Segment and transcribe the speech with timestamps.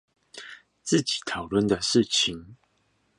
[0.81, 2.57] 自己討論的事情